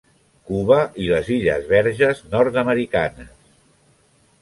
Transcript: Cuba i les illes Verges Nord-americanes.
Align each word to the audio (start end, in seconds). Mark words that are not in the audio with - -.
Cuba 0.51 0.77
i 1.03 1.09
les 1.11 1.29
illes 1.37 1.69
Verges 1.75 2.25
Nord-americanes. 2.35 3.33